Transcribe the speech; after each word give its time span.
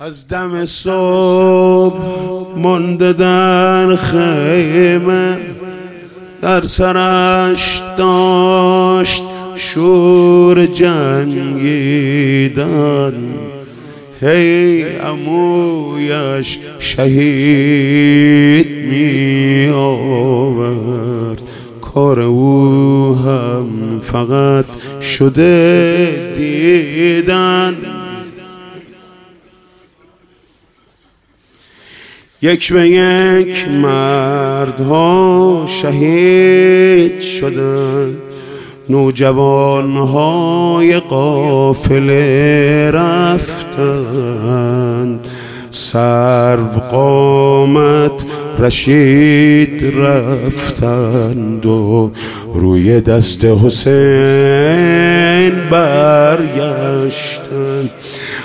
از 0.00 0.28
دم 0.28 0.64
صبح 0.64 1.98
مانده 2.56 3.12
در 3.12 3.96
خیمه 3.96 5.38
در 6.42 6.62
سرش 6.62 7.82
داشت 7.98 9.22
شور 9.54 10.66
جنگیدن 10.66 11.54
هی 14.20 14.84
امویش 14.98 16.58
شهید 16.78 18.66
می 18.90 19.68
آورد. 19.74 21.42
کار 21.80 22.20
او 22.20 23.18
هم 23.26 24.00
فقط 24.00 24.64
شده 25.00 26.34
دیدن. 26.36 27.76
یک 32.42 32.72
به 32.72 32.88
یک 32.88 33.68
مردها 33.68 35.64
شهید 35.66 37.20
شدند 37.20 38.16
نوجوان 38.88 39.96
های 39.96 41.00
قافله 41.00 42.90
رفتند 42.90 44.36
سرو 45.70 46.80
قامت 46.90 48.24
رشید 48.58 49.84
رفتند 49.96 51.66
و 51.66 52.10
روی 52.54 53.00
دست 53.00 53.44
حسین 53.44 55.52
برگشتند. 55.70 57.90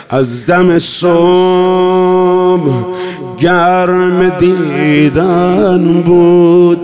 از 0.09 0.45
دم 0.45 0.79
صبح 0.79 2.71
گرم 3.39 4.31
دیدن 4.39 6.03
بود. 6.05 6.79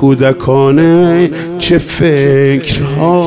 کودکانه 0.00 1.30
چه 1.58 1.78
فکرها 1.78 3.20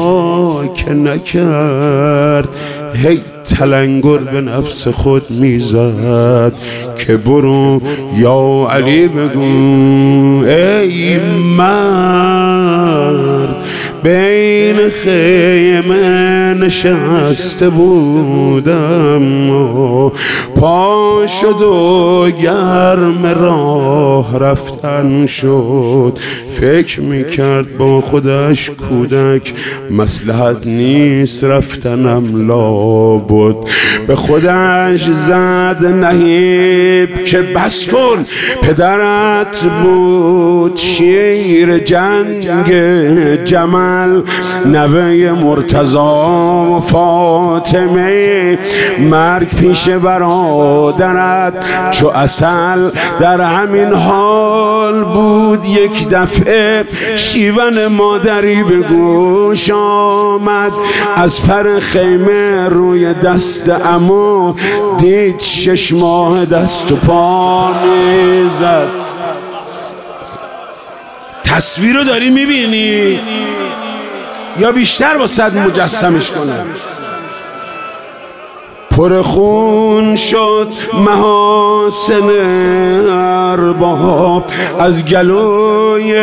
که 0.76 0.94
نکرد؟ 0.94 2.50
هی 2.94 3.22
تلنگر 3.58 4.18
به 4.18 4.42
نفس 4.42 4.88
خود 4.88 5.32
می‌زد 5.32 6.54
که 6.98 7.18
برو 7.18 7.82
یا 8.18 8.68
علی 8.72 9.08
بگو 9.08 10.44
ای 10.46 11.20
مرد. 11.58 13.56
بین 14.04 14.90
خیمه 14.90 16.54
نشسته 16.54 17.70
بودم 17.70 19.22
پا 20.56 21.28
شد 21.42 21.62
و 21.62 22.32
گرم 22.44 23.26
راه 23.26 24.40
رفتن 24.40 25.26
شد. 25.26 26.20
فکر 26.50 27.02
می‌کرد 27.02 27.78
با 27.78 28.02
خودش 28.02 28.70
کودک 28.70 29.54
مسلحت 29.92 30.68
نیست 30.68 31.44
رفتنم 31.44 32.48
لا 32.48 33.16
بود 33.18 33.58
به 34.08 34.16
خودش 34.16 35.04
زد 35.04 35.86
نهیب 35.86 37.24
که 37.24 37.42
بس 37.42 37.88
کن 37.88 38.26
پدرت 38.62 39.66
بود 39.84 40.78
شیر 40.78 41.78
جنگ 41.78 42.50
جمل 43.92 44.22
نوه 44.66 45.32
مرتضا 45.32 46.76
و 46.78 46.80
فاطمه. 46.80 48.60
مرگ 49.00 49.50
پیش 49.50 49.90
برادرت 49.90 51.54
چو 51.92 52.08
اصل 52.08 52.90
در 53.20 53.42
همین 53.42 53.94
حال 53.94 55.04
بود 55.04 55.66
یک 55.66 56.10
دفعه. 56.10 56.86
شیون 57.16 57.88
مادری 57.88 58.64
به 58.64 58.78
گوش 58.78 59.72
آمد 59.72 60.72
از 61.16 61.44
پر 61.44 61.80
خیمه 61.80 62.70
روی 62.70 63.14
دست 63.14 63.70
امو 63.70 64.54
دید 65.00 65.40
شش 65.40 65.94
ماه 65.94 66.46
دست 66.46 66.92
و 66.92 66.96
پا 66.96 67.72
می‌زد. 67.72 68.88
تصویر 71.44 71.96
رو 71.96 72.04
داری 72.04 72.30
می‌بینی؟ 72.30 73.20
یا 74.60 74.72
بیشتر 74.72 75.18
با 75.18 75.28
صد 75.28 75.58
مجسمش 75.58 76.32
کنم 76.32 76.66
پر 78.92 79.22
خون 79.22 80.16
شد 80.16 80.68
محاسن 80.94 82.30
ارباب 83.10 84.44
از 84.80 85.06
گلوی 85.06 86.14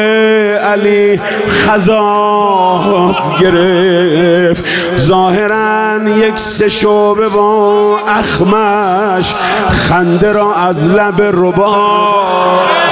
علی 0.55 1.21
خذاب 1.51 3.17
گرفت. 3.41 4.65
ظاهرا 4.99 5.99
یک 6.09 6.39
سه 6.39 6.69
شعبه 6.69 7.29
با 7.29 7.99
اخمش 8.09 9.35
خنده 9.71 10.33
را 10.33 10.55
از 10.55 10.91
لب 10.91 11.23
رباب 11.23 12.88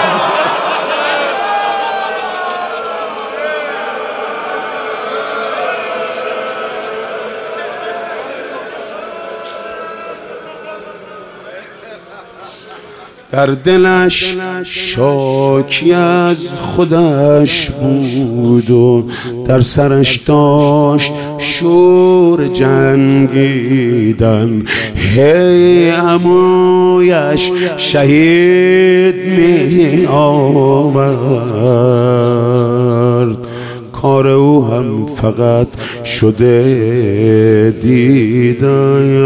در 13.37 13.47
دلش 13.47 14.37
شاکی 14.63 15.93
از 15.93 16.49
خودش 16.59 17.71
بود 17.71 18.71
و 18.71 19.07
در 19.47 19.61
سرش 19.61 20.17
داشت 20.17 21.13
شور 21.39 22.49
جنگیدن. 22.49 23.83
هی 25.15 25.91
امویش 25.91 27.51
شهید 27.77 29.15
می 29.15 30.07
آورد 30.07 31.07
کار 33.93 34.29
او 34.29 34.65
هم 34.65 35.07
فقط 35.07 35.69
شده 36.05 37.75
دیدن. 37.83 39.17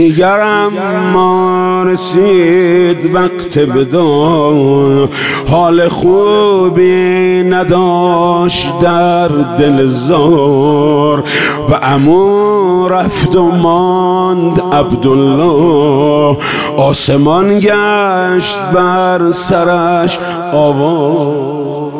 دیگرم 0.00 0.72
ما 1.12 1.82
رسید 1.82 3.14
وقت 3.14 3.58
بدان 3.58 5.08
حال 5.46 5.88
خوبی 5.88 7.42
نداشت 7.42 8.78
در 8.82 9.28
دل 9.28 9.86
زار 9.86 11.24
و 11.70 11.78
امو 11.82 12.88
رفت 12.88 13.36
و 13.36 13.42
ماند 13.42 14.60
عبدالله. 14.72 16.36
آسمان 16.76 17.58
گشت 17.58 18.58
بر 18.74 19.30
سرش 19.30 20.18
آوار. 20.52 21.92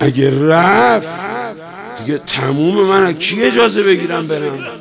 اگه 0.00 0.48
رفت 0.48 1.08
دیگه 1.98 2.20
تموم 2.26 2.86
من 2.86 3.12
کی 3.12 3.42
اجازه 3.42 3.82
بگیرم 3.82 4.26
برم؟ 4.26 4.79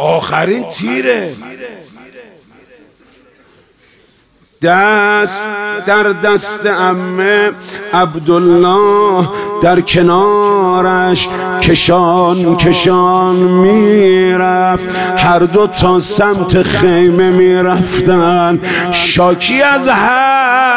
آخرین 0.00 0.64
تیره. 0.64 1.34
دست 4.62 5.48
در 5.86 6.02
دست 6.02 6.66
امه 6.66 7.50
عبدالله 7.92 9.28
در 9.62 9.80
کنارش 9.80 11.28
کشان 11.62 12.56
کشان 12.56 13.36
می‌رفت. 13.36 14.86
هر 15.16 15.38
دو 15.38 15.66
تا 15.66 16.00
سمت 16.00 16.62
خیمه 16.62 17.30
می‌رفتن. 17.30 18.60
شاکی 18.92 19.62
از 19.62 19.88
هفت. 19.88 20.70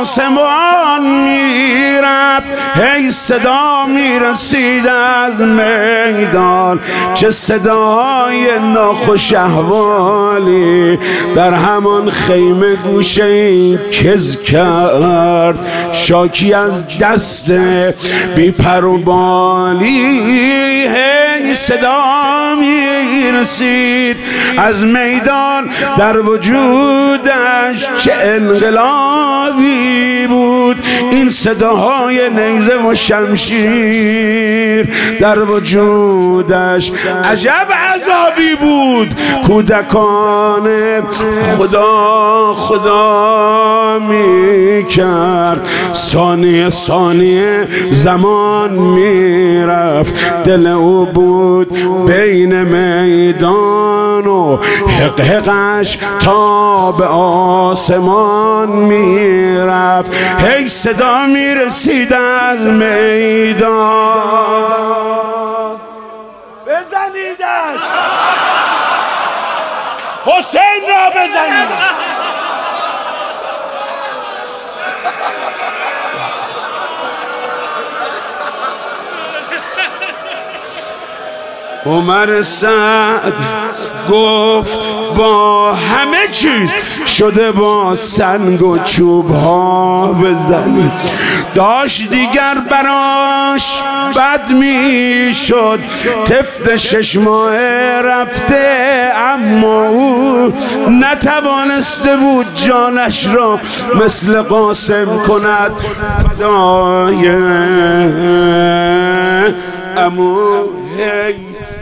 آسمان 0.00 1.02
می‌رفت. 1.24 2.52
هی 2.74 3.10
صدا 3.10 3.86
می‌رسید 3.86 4.86
از 4.86 5.40
میدان. 5.40 6.80
چه 7.14 7.30
صدای 7.30 8.58
ناخوش 8.74 9.32
احوالی 9.32 10.98
در 11.36 11.54
همان 11.54 12.10
خیمه 12.10 12.74
گوشه 12.74 13.76
کز 13.76 14.42
کرد. 14.42 15.58
شاکی 15.92 16.54
از 16.54 16.98
دست 16.98 17.50
بی 18.36 18.50
پر 18.50 18.84
و 18.84 18.98
هی 19.80 21.54
صدا 21.54 22.54
می‌رسید 22.60 24.16
از 24.58 24.84
میدان. 24.84 25.70
در 25.98 26.20
وجودش 26.20 27.78
چه 27.98 28.12
انقلابی 28.22 29.79
بود. 30.28 30.76
این 31.10 31.28
صداهای 31.28 32.30
نیزه 32.30 32.76
و 32.88 32.94
شمشیر 32.94 34.88
در 35.20 35.42
وجودش 35.42 36.92
عجب 37.24 37.66
عذابی 37.94 38.54
بود. 38.60 39.14
کودکان 39.46 40.68
خدا 41.58 42.54
خدا 42.54 43.98
می 43.98 44.84
کرد 44.84 45.68
ثانیه 45.94 46.68
ثانیه 46.70 47.68
زمان 47.92 48.70
می‌رفت. 48.70 50.44
دل 50.44 50.66
او 50.66 51.06
بود 51.06 51.72
بین 52.06 52.62
میدان 52.62 54.26
و 54.26 54.58
حقحقش 55.00 55.98
تا 56.20 56.92
به 56.92 57.04
آسمان 57.04 58.68
می‌رفت 59.80 60.12
هی 60.44 60.66
صدا 60.66 61.18
می‌رسید 61.26 62.12
از 62.12 62.60
میدان. 62.60 64.20
بزنیدش. 66.66 67.80
حسین 70.26 70.82
را 70.88 71.10
بزنید. 71.10 71.90
عمر 81.86 82.42
سعد 82.42 83.34
گفت 84.10 84.78
با 85.16 85.72
همه 85.72 86.28
چیز 86.32 86.72
شده 87.06 87.52
با 87.52 87.94
سنگ 87.94 88.62
و 88.62 88.78
چوب 88.78 89.30
ها 89.30 90.06
بزنی. 90.12 90.90
داشت 91.54 92.10
دیگر 92.10 92.54
براش 92.70 93.82
بد 94.16 94.50
می 94.50 95.34
شد 95.34 95.80
طفل 96.24 96.76
شش 96.76 97.16
ماه 97.16 97.56
رفته 98.02 99.12
اما 99.16 99.82
او 99.84 100.52
نتوانسته 100.90 102.16
بود 102.16 102.46
جانش 102.54 103.26
را 103.26 103.60
مثل 104.04 104.42
قاسم 104.42 105.18
کند 105.18 105.72
فدای. 106.38 107.30
امو 109.96 110.36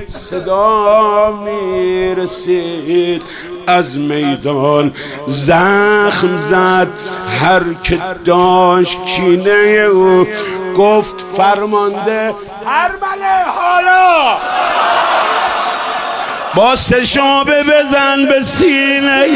صدا 0.09 1.31
می‌رسید. 1.45 3.23
از 3.67 3.99
میدان 3.99 4.95
زخم 5.27 6.37
زد. 6.37 6.89
هر 7.41 7.63
که 7.85 7.99
داشت 8.25 8.99
کینه 9.05 9.51
او 9.93 10.27
گفت 10.79 11.25
فرمانده 11.37 12.35
هر 12.67 12.89
بله 12.89 13.45
حالا. 13.57 14.37
با 16.55 16.77
سشابه 16.77 17.63
بزن 17.63 18.27
به 18.29 18.43
سینه. 18.43 19.27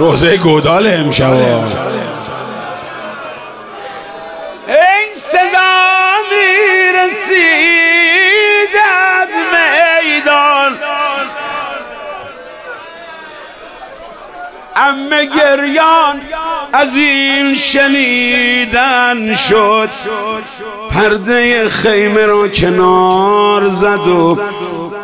روزه 0.00 0.36
گودال 0.36 0.86
امشب. 0.86 1.32
این 1.32 1.42
صدا 5.14 5.72
می‌رسید 6.30 7.50
از 9.20 9.28
میدان. 9.52 10.78
امه 14.76 15.26
گریان 15.26 16.20
از 16.72 16.96
این 16.96 17.54
شنیدن 17.54 19.34
شد. 19.34 19.90
پرده 20.90 21.68
خیمه 21.68 22.26
را 22.26 22.48
کنار 22.48 23.68
زد 23.68 24.06
و 24.08 24.38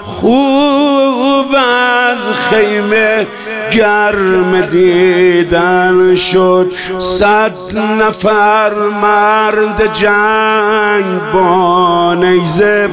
خوب 0.02 1.54
از 1.54 2.18
خیمه 2.50 3.26
گرم 3.72 4.60
دیدن 4.60 6.16
شد. 6.16 6.72
صد 6.98 7.78
نفر 7.78 8.74
مرد 8.74 9.92
جنگ 9.92 11.32
با 11.32 12.14
نیزه 12.14 12.90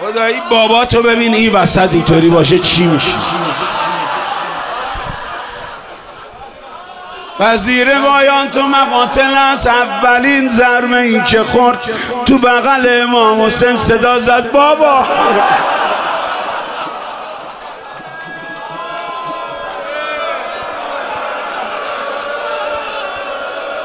خدایی 0.00 0.36
بابا 0.50 0.84
تو 0.84 1.02
ببین 1.02 1.34
این 1.34 1.52
وسط 1.52 1.88
اینطوری 1.92 2.28
باشه 2.28 2.58
چی 2.58 2.86
میشه؟ 2.86 3.14
وزیر 7.40 7.98
بایان 7.98 8.50
تو 8.50 8.62
مقاتل 8.62 9.34
است 9.34 9.66
اولین 9.66 10.48
ضرمه 10.48 10.96
ای 10.96 11.20
که 11.20 11.42
خورد. 11.42 11.78
تو 12.26 12.38
بغل 12.38 13.02
امام 13.02 13.42
حسین 13.42 13.76
صدا 13.76 14.18
زد 14.18 14.52
بابا. 14.52 15.06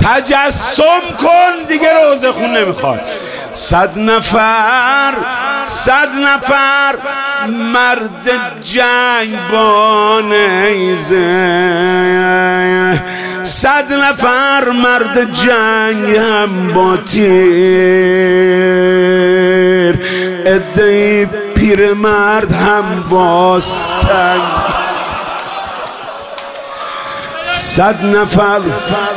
تجسم 0.02 1.02
کن 1.22 1.66
دیگه 1.68 1.90
روزه 1.94 2.32
خون 2.32 2.58
نمی‌خواد. 2.58 3.02
صد 3.54 3.98
نفر 3.98 5.14
صد 5.66 6.10
نفر 6.24 6.96
مرد 7.74 8.32
جنگ 8.64 9.38
با 9.52 10.22
نیزه. 10.22 11.20
صد 13.44 13.94
نفر 13.94 14.70
مرد 14.70 15.34
جنگ 15.34 16.18
هم 16.18 16.74
با 16.74 16.98
تیر. 16.98 17.20
ادهی 20.46 21.26
پیر 21.56 21.94
مرد 21.94 22.52
هم 22.52 23.04
با 23.10 23.60
سنگ. 23.60 24.79
صد 27.80 28.06
نفر 28.06 28.60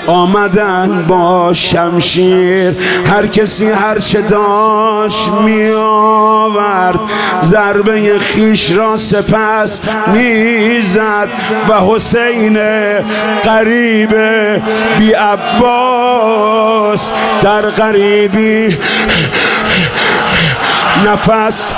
آمدن 0.07 1.05
با 1.09 1.55
شمشیر. 1.55 2.75
هر 3.07 3.27
کسی 3.27 3.67
هر 3.67 3.99
چه 3.99 4.21
داشت 4.21 5.29
می 5.29 5.71
آورد 5.71 7.01
ضربه 7.43 8.19
خیش 8.19 8.71
را 8.71 8.97
سپس 8.97 9.81
می‌زد. 10.15 11.29
و 11.69 11.81
حسین 11.81 12.59
قریب 13.45 14.15
بی 14.99 15.13
عباس 15.13 17.11
در 17.43 17.61
قریبی 17.61 18.77
نفس 21.07 21.75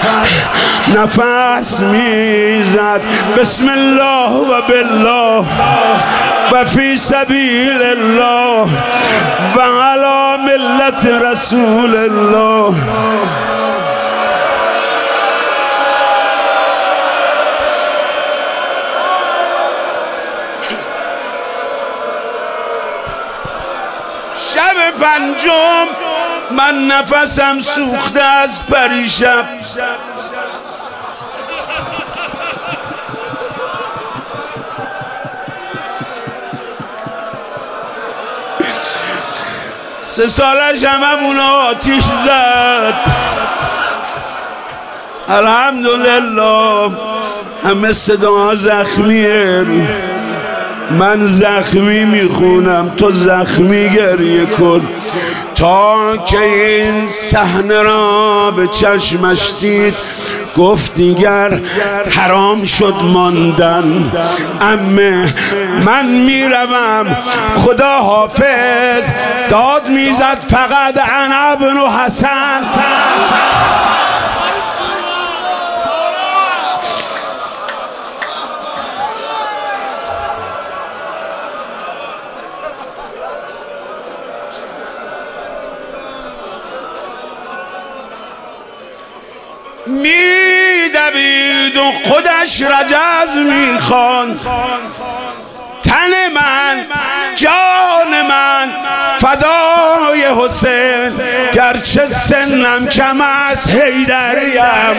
نفس 0.95 1.81
می‌زد. 1.81 3.01
بسم 3.37 3.69
الله 3.69 4.31
و 4.31 4.63
بالله 4.69 5.45
و 6.53 6.65
فی 6.65 6.97
سبیل 6.97 7.83
الله 7.83 8.69
و 9.57 9.61
علی 9.61 10.43
ملت 10.43 11.07
رسول 11.07 11.97
الله. 11.97 12.75
شب 24.55 24.91
پنجم 25.01 25.94
من 26.57 26.87
نفسم 26.87 27.59
سوخته 27.59 28.23
از 28.23 28.67
پریشب. 28.67 29.45
سه 40.03 40.27
سالش 40.27 40.85
همه 40.85 41.41
آتیش 41.41 42.05
زد. 42.05 42.95
الحمدلله 45.29 46.91
همه 47.65 47.93
صدا 47.93 48.55
زخمیه. 48.55 49.65
من 50.91 51.21
زخمی 51.21 52.05
می‌خونم 52.05 52.91
تو 52.97 53.11
زخمی 53.11 53.89
گریه 53.91 54.47
کن. 54.47 54.89
تا 55.55 56.17
که 56.17 56.43
این 56.43 57.07
صحنه 57.07 57.83
را 57.83 58.51
به 58.51 58.67
چشمش 58.67 59.53
دید 59.61 59.95
گفت 60.57 60.95
دیگر 60.95 61.61
حرام 62.11 62.65
شد 62.65 62.95
ماندن. 63.03 64.13
امه 64.61 65.35
من 65.85 66.07
می‌روم. 66.07 67.17
خدا 67.57 67.99
حافظ. 68.01 69.05
داد 69.51 69.89
می‌زد 69.89 70.45
فقط 70.51 70.95
انا 71.13 71.85
و 71.87 71.91
حسن. 71.91 72.61
میدوید 90.05 91.77
و 91.77 91.93
خودش 92.05 92.63
رجز 92.63 93.37
می‌خوان. 93.37 94.41
تن 95.83 96.11
من 96.35 96.77
جان 97.37 98.27
من 98.29 98.69
فدای 99.19 100.25
حسین. 100.45 101.13
گرچه 101.55 102.09
سنم 102.09 102.87
کم 102.87 103.21
از 103.21 103.69
حیدریم 103.69 104.97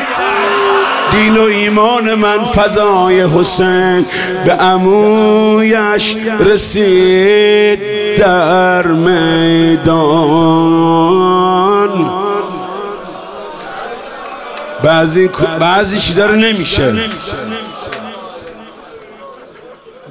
دین 1.11 1.37
و 1.37 1.41
ایمان 1.43 2.13
من 2.13 2.45
فدای 2.45 3.21
حسین. 3.21 4.05
به 4.45 4.63
امویش 4.63 6.15
رسید 6.39 7.79
در 8.17 8.87
میدان. 8.87 9.85
بعضی 14.85 15.29
بعضی 15.59 15.99
چی 15.99 16.13
داره 16.13 16.35
نمیشه. 16.35 16.93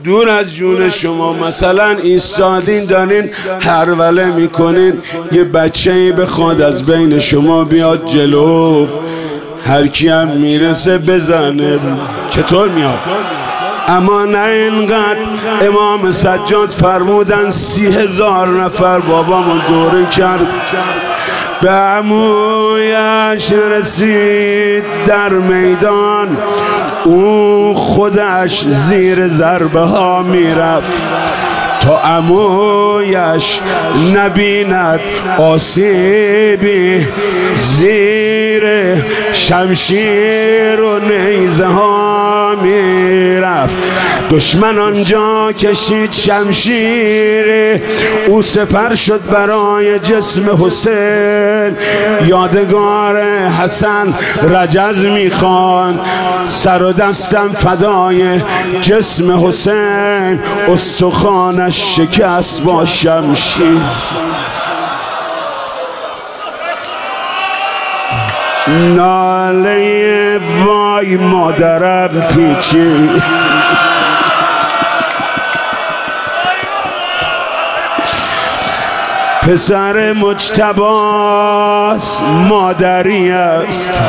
دور 0.05 0.29
از 0.29 0.55
جون 0.55 0.91
شما 0.91 1.33
مثلا 1.33 1.89
ایستادین 1.89 2.87
دارین 2.87 3.31
هروله 3.61 4.25
می‌کنین 4.25 5.03
یه 5.33 5.45
بچه 5.45 5.93
ای 5.93 6.13
بخواد 6.13 6.61
از 6.61 6.87
بین 6.87 7.19
شما 7.19 7.65
بیاد 7.65 8.07
جلو 8.07 8.87
هر 9.67 9.87
کی 9.87 10.09
هم 10.09 10.29
می‌رسه 10.29 10.99
بزنه. 10.99 11.79
چطور 12.31 12.69
میاد؟ 12.69 12.99
اما 13.89 14.25
نه 14.25 14.39
اینقدر. 14.39 15.19
امام 15.63 16.11
سجاد 16.11 16.69
فرمودن 16.69 17.51
سی 17.51 17.87
هزار 17.87 18.49
نفر 18.49 18.99
بابامون 18.99 19.61
دوره 19.69 20.07
کرد. 20.07 20.47
به 21.63 21.71
عمویش 21.71 23.53
رسید 23.53 24.85
در 25.07 25.29
میدان. 25.29 26.37
او 27.05 27.75
خودش 27.75 28.65
زیر 28.69 29.29
ضربه 29.29 29.81
ها 29.81 30.23
می‌رفت. 30.23 30.99
تا 31.85 31.99
امویش 31.99 33.61
نبیند 34.15 35.01
آسیبی 35.39 37.07
زیر 37.59 38.65
شمشیر 39.33 40.81
و 40.81 40.99
نیزه 40.99 41.67
ها 41.67 42.55
می‌رفت. 42.63 43.75
دشمن 44.31 44.79
آنجا 44.79 45.53
کشید 45.53 46.13
شمشیر. 46.13 47.81
او 48.29 48.43
سفر 48.43 48.95
شد 48.95 49.21
برای 49.31 49.99
جسم 49.99 50.65
حسین. 50.65 51.77
یادگار 52.27 53.23
حسن 53.49 54.15
رجز 54.43 55.05
می‌خوان 55.05 56.01
سر 56.49 56.83
و 56.83 56.93
دستم 56.93 57.53
فدای 57.53 58.41
جسم 58.83 59.47
حسین. 59.47 60.41
استخانش 60.73 61.74
شکست 61.75 62.63
با 62.63 62.87
شمشیر. 62.87 63.81
ناله 68.67 70.41
وای 70.65 71.17
مادرم 71.17 72.21
پیچی 72.21 73.11
پسر 79.43 80.13
مجتباس 80.13 81.43
مادری 82.23 83.31
است. 83.31 84.01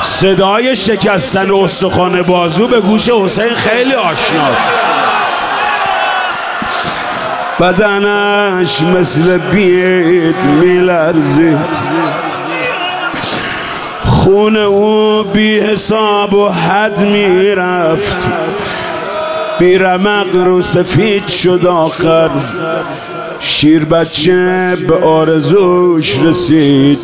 صدای 0.00 0.76
شکستن 0.76 1.50
استخوان 1.50 2.22
بازو 2.22 2.68
به 2.68 2.80
گوش 2.80 3.08
حسین 3.08 3.54
خیلی 3.54 3.94
آشناست 3.94 4.99
بدنش 7.60 8.82
مثل 8.82 9.38
بید 9.38 10.36
میلرزید 10.60 11.58
خون 14.04 14.56
او 14.56 15.22
بی 15.22 15.60
حساب 15.60 16.34
و 16.34 16.48
حد 16.48 16.98
می‌رفت. 16.98 18.26
بی 19.58 19.78
رمق 19.78 20.36
رو 20.36 20.62
سفید 20.62 21.26
شد 21.26 21.66
آخر. 21.66 22.30
شیر 23.40 23.84
بچه 23.84 24.76
به 24.88 25.06
آرزوش 25.06 26.18
رسید. 26.18 26.98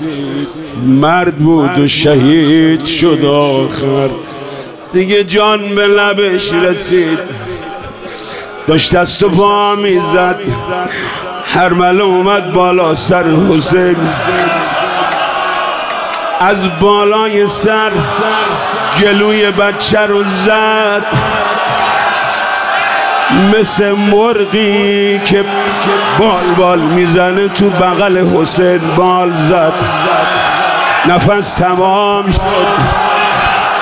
مرد 0.87 1.37
بود 1.37 1.79
و 1.79 1.87
شهید 1.87 2.85
شد 2.85 3.25
آخر. 3.25 4.09
دیگه 4.93 5.25
جان 5.25 5.75
به 5.75 5.87
لبش 5.87 6.53
رسید. 6.53 7.19
داشت 8.67 8.95
دست 8.95 9.23
و 9.23 9.29
پا 9.29 9.75
می‌زد. 9.75 10.41
هر 11.55 11.69
مله 11.69 12.03
اومد 12.03 12.53
بالا 12.53 12.95
سر 12.95 13.25
حسین. 13.25 13.97
از 16.41 16.81
بالای 16.81 17.47
سر 17.47 17.91
گلوی 19.01 19.51
بچه 19.51 20.01
رو 20.01 20.23
زد. 20.23 21.03
مثل 23.55 23.93
مرغی 23.93 25.21
که 25.25 25.45
بال 26.19 26.45
بال 26.57 26.79
می‌زنه 26.79 27.49
تو 27.49 27.71
بغل 27.71 28.19
حسین 28.19 28.81
بال 28.97 29.33
زد. 29.37 29.73
نفس 31.07 31.55
تمام 31.55 32.33
شد. 32.33 32.41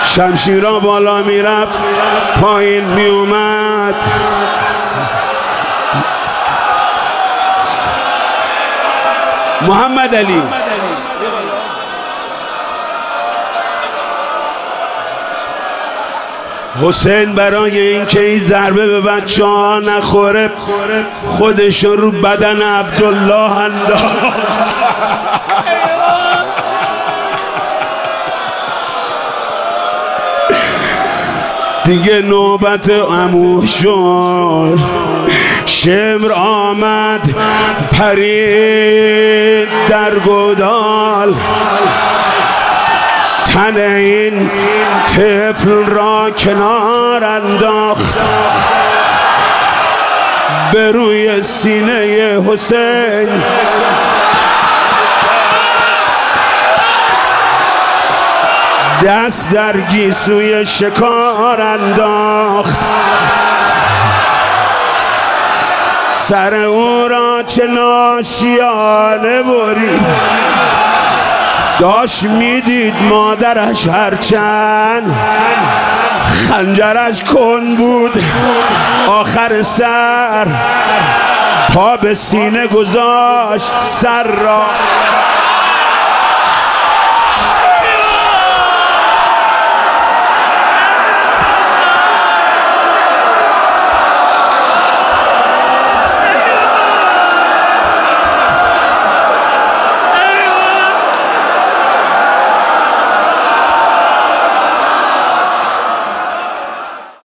شمشیرا 0.05 0.81
بالا 0.81 1.23
می‌رفت 1.23 1.79
پایین 2.41 2.85
میومد 2.85 3.95
محمد 9.69 10.15
علی. 10.15 10.43
حسین 16.83 17.35
برای 17.35 17.79
اینکه 17.79 18.21
این 18.21 18.41
ضربه 18.41 18.87
به 18.87 19.01
بچه 19.01 19.45
ها 19.45 19.81
نخوره 19.81 20.51
خودش 21.25 21.85
رو 21.85 22.11
بدن 22.11 22.63
عبدالله 22.63 23.59
انداخت. 23.59 24.05
دیگه 31.85 32.21
نوبت 32.23 32.91
امو 32.91 33.67
شد. 33.67 34.79
شمر 35.67 36.33
آمد 36.33 37.35
پرید 37.93 39.69
در 39.89 40.11
گودال. 40.11 41.35
تن 43.47 43.77
این 43.77 44.51
طفل 45.07 45.87
را 45.87 46.31
کنار 46.31 47.25
انداخت. 47.25 48.19
به 50.73 50.93
روی 50.93 51.43
سینه 51.43 51.93
حسین. 52.49 53.29
دست 59.05 59.55
در 59.55 59.81
گیسوی 59.81 60.67
شکار 60.67 61.61
انداخت. 61.61 62.79
سر 66.29 66.55
او 66.55 67.09
را 67.09 67.43
چه 67.47 67.67
ناشیانه 67.67 69.43
برید 69.43 70.01
داشت 71.79 72.23
می‌دید 72.25 72.95
مادرش 73.03 73.89
هرچند. 73.89 75.15
خنجرش 76.49 77.23
کن 77.23 77.77
بود. 77.77 78.25
آخر 79.09 79.63
سر. 79.63 80.47
پا 81.75 81.97
به 81.97 82.15
سینه 82.15 82.67
گذاشت. 82.67 83.77
سر 83.79 84.23
را 84.23 84.63